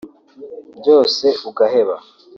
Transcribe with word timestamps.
byose 0.79 1.25
ugaheba 1.49 1.95